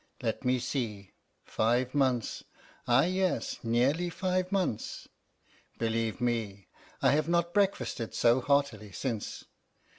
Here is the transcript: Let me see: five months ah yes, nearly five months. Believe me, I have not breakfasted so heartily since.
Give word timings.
Let 0.23 0.43
me 0.43 0.57
see: 0.57 1.11
five 1.43 1.93
months 1.93 2.43
ah 2.87 3.03
yes, 3.03 3.59
nearly 3.63 4.09
five 4.09 4.51
months. 4.51 5.07
Believe 5.77 6.19
me, 6.19 6.65
I 7.03 7.11
have 7.11 7.29
not 7.29 7.53
breakfasted 7.53 8.15
so 8.15 8.41
heartily 8.41 8.93
since. 8.93 9.45